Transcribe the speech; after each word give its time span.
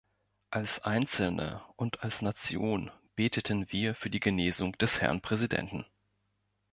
Als 0.49 0.83
Einzelne 0.83 1.61
und 1.75 2.01
als 2.01 2.23
Nation 2.23 2.89
beteten 3.13 3.71
wir 3.71 3.93
für 3.93 4.09
die 4.09 4.19
Genesung 4.19 4.71
des 4.79 4.99
Herrn 4.99 5.21
Präsidenten. 5.21 5.85